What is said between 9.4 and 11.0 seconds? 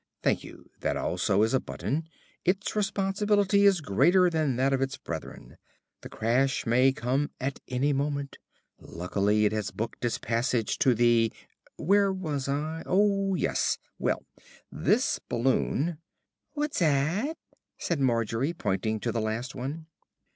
it has booked its passage to